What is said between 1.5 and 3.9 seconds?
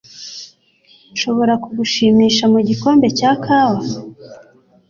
kugushimisha mugikombe cya kawa?